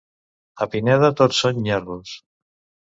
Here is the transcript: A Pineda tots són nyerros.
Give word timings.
A 0.65 0.69
Pineda 0.71 1.11
tots 1.21 1.43
són 1.45 1.63
nyerros. 1.69 2.19